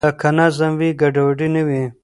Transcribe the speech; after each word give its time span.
که 0.19 0.29
نظم 0.37 0.71
وي 0.79 0.89
ګډوډي 1.01 1.47
نه 1.55 1.61
وي. 1.67 1.83